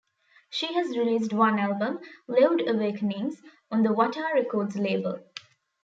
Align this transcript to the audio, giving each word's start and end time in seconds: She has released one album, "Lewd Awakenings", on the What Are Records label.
She 0.49 0.73
has 0.73 0.97
released 0.97 1.31
one 1.31 1.59
album, 1.59 1.99
"Lewd 2.27 2.67
Awakenings", 2.67 3.39
on 3.69 3.83
the 3.83 3.93
What 3.93 4.17
Are 4.17 4.33
Records 4.33 4.75
label. 4.75 5.19